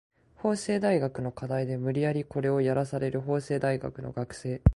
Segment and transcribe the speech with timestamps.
[0.33, 4.59] 法政大学の課題で無理やりコレをやらされる法政大学の学生